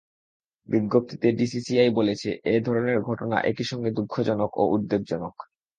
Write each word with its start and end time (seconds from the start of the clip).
বিজ্ঞপ্তিতে 0.69 1.27
ডিসিসিআই 1.31 1.89
বলেছে, 1.95 2.29
এ 2.45 2.55
ধরনের 2.65 2.97
ঘটনা 3.01 3.35
একই 3.43 3.65
সঙ্গে 3.71 3.89
দুঃখজনক 3.97 4.51
ও 4.57 4.63
উদ্বেগজনক। 4.75 5.35